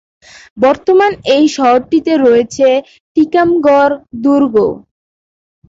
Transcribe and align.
বর্তমানে 0.57 1.15
এই 1.35 1.45
শহরটিতে 1.55 2.13
রয়েছে 2.17 2.67
টিকামগড় 3.17 3.93
দুর্গ। 4.23 4.55